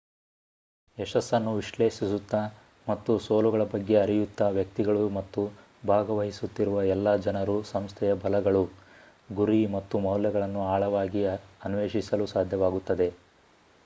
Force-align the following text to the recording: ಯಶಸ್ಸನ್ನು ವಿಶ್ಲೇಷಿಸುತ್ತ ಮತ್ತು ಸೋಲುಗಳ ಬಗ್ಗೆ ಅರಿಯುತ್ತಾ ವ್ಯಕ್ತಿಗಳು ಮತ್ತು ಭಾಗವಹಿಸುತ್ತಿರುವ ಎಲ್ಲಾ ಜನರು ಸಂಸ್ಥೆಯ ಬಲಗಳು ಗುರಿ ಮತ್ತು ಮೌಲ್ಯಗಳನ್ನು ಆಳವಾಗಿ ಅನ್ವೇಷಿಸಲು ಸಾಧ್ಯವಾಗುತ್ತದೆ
ಯಶಸ್ಸನ್ನು 0.97 1.51
ವಿಶ್ಲೇಷಿಸುತ್ತ 1.55 2.35
ಮತ್ತು 2.87 3.17
ಸೋಲುಗಳ 3.19 3.63
ಬಗ್ಗೆ 3.73 3.95
ಅರಿಯುತ್ತಾ 3.97 4.47
ವ್ಯಕ್ತಿಗಳು 4.49 5.03
ಮತ್ತು 5.09 5.43
ಭಾಗವಹಿಸುತ್ತಿರುವ 5.87 6.81
ಎಲ್ಲಾ 6.95 7.13
ಜನರು 7.27 7.57
ಸಂಸ್ಥೆಯ 7.71 8.15
ಬಲಗಳು 8.23 8.63
ಗುರಿ 9.33 9.61
ಮತ್ತು 9.75 9.99
ಮೌಲ್ಯಗಳನ್ನು 10.07 10.63
ಆಳವಾಗಿ 10.71 11.23
ಅನ್ವೇಷಿಸಲು 11.63 12.27
ಸಾಧ್ಯವಾಗುತ್ತದೆ 12.35 13.09